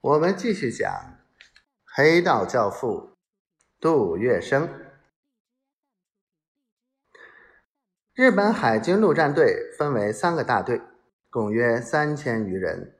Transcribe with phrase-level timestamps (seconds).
[0.00, 1.18] 我们继续讲
[1.84, 3.16] 黑道教父
[3.80, 4.68] 杜月笙。
[8.14, 10.80] 日本海军陆战队分为三个大队，
[11.30, 12.94] 共约三千余人，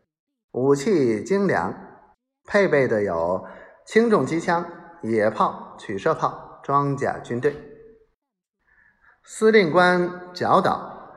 [0.50, 1.72] 武器精良，
[2.44, 3.46] 配备的有
[3.86, 4.68] 轻重机枪、
[5.04, 7.54] 野炮、取射炮、装甲军队。
[9.22, 11.14] 司令官角岛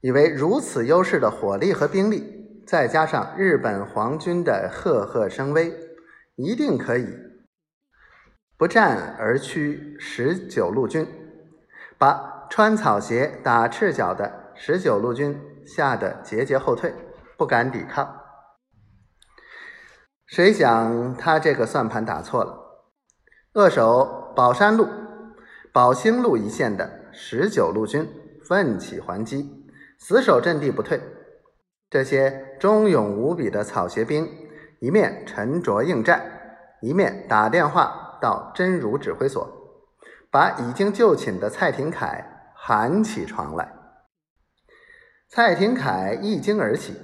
[0.00, 2.39] 以为如此优势的火力和兵力。
[2.70, 5.74] 再加上日本皇军的赫赫声威，
[6.36, 7.04] 一定可以
[8.56, 11.04] 不战而屈十九路军，
[11.98, 16.94] 把穿草鞋打赤脚的十九路军吓得节节后退，
[17.36, 18.20] 不敢抵抗。
[20.28, 22.56] 谁想他这个算盘打错了，
[23.54, 24.86] 扼守宝山路、
[25.72, 28.08] 宝兴路一线的十九路军
[28.44, 29.66] 奋起还击，
[29.98, 31.02] 死守阵地不退。
[31.90, 34.28] 这些忠勇无比的草鞋兵，
[34.78, 36.22] 一面沉着应战，
[36.80, 39.44] 一面打电话到真如指挥所，
[40.30, 43.72] 把已经就寝的蔡廷锴喊起床来。
[45.28, 46.94] 蔡廷锴一惊而起，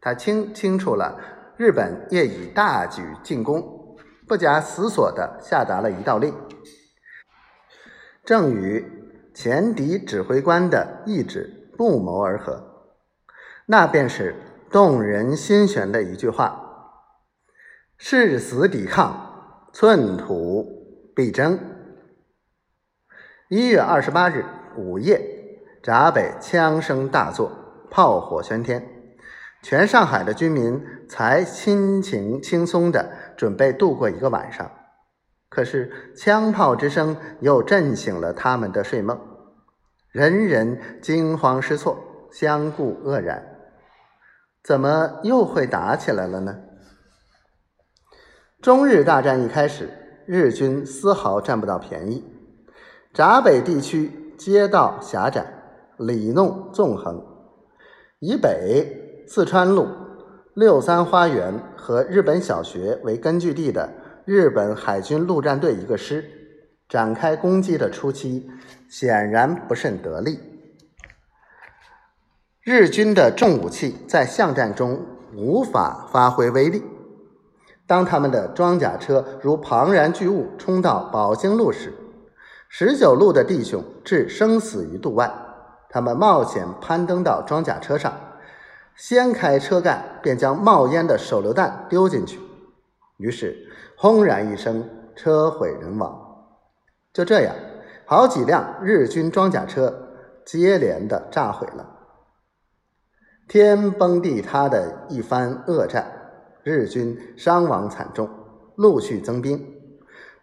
[0.00, 1.20] 他清清楚了
[1.56, 3.96] 日本业已大举进攻，
[4.28, 6.32] 不假思索地下达了一道令，
[8.24, 8.84] 正与
[9.34, 12.77] 前敌指挥官的意志不谋而合。
[13.70, 14.34] 那便是
[14.70, 17.04] 动人心弦的一句话
[17.98, 21.60] ：“誓死抵抗，寸土必争。”
[23.50, 24.42] 一月二十八日
[24.78, 25.20] 午夜，
[25.82, 27.52] 闸北枪声大作，
[27.90, 28.88] 炮火喧天，
[29.62, 34.70] 全上海的居民才心情轻松的准备度过一个晚上。
[35.50, 39.20] 可是枪炮之声又震醒了他们的睡梦，
[40.10, 41.98] 人人惊慌失措，
[42.32, 43.56] 相顾愕然。
[44.68, 46.58] 怎么又会打起来了呢？
[48.60, 49.88] 中日大战一开始，
[50.26, 52.22] 日军丝毫占不到便宜。
[53.14, 55.46] 闸北地区街道狭窄，
[55.96, 57.24] 里弄纵横。
[58.18, 59.88] 以北四川路、
[60.52, 63.88] 六三花园和日本小学为根据地的
[64.26, 66.22] 日本海军陆战队一个师，
[66.90, 68.50] 展开攻击的初期，
[68.90, 70.38] 显然不甚得力。
[72.70, 75.00] 日军的重武器在巷战中
[75.34, 76.84] 无法发挥威力。
[77.86, 81.94] 当他们的装甲车如庞然巨物冲到宝兴路时，
[82.68, 85.32] 十九路的弟兄置生死于度外。
[85.88, 88.12] 他们冒险攀登到装甲车上，
[88.94, 92.38] 掀开车盖，便将冒烟的手榴弹丢进去。
[93.16, 93.56] 于是
[93.96, 94.86] 轰然一声，
[95.16, 96.14] 车毁人亡。
[97.14, 97.54] 就这样，
[98.04, 100.10] 好几辆日军装甲车
[100.44, 101.94] 接连的炸毁了。
[103.48, 106.06] 天崩地塌的一番恶战，
[106.62, 108.28] 日军伤亡惨重，
[108.76, 109.58] 陆续增兵。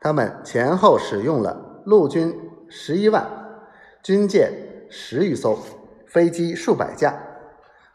[0.01, 2.35] 他们前后使用了陆军
[2.67, 3.23] 十一万，
[4.01, 5.55] 军舰十余艘，
[6.07, 7.15] 飞机数百架，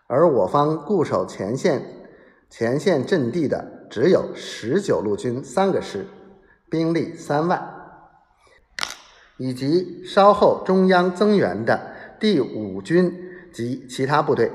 [0.06, 1.82] 而我方固守前线
[2.48, 6.06] 前线阵地的只有十九路军三个师，
[6.70, 7.60] 兵力三万，
[9.38, 11.80] 以及稍后中央增援的
[12.20, 13.12] 第五军
[13.52, 14.52] 及其他部队。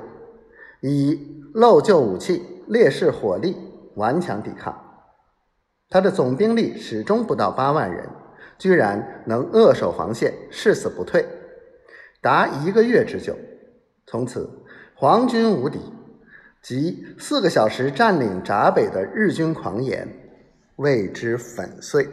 [0.81, 3.56] 以漏旧武器、劣势火力
[3.96, 4.78] 顽强抵抗，
[5.90, 8.09] 他的总兵力始终不到八万人，
[8.58, 11.25] 居然能扼守防线，誓死不退，
[12.22, 13.35] 达一个月之久。
[14.06, 14.50] 从此，
[14.96, 15.80] 皇军无敌，
[16.62, 20.08] 即四个小时占领闸北的日军狂言
[20.75, 22.08] 为之粉碎。